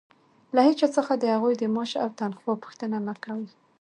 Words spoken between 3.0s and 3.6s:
مه کوئ!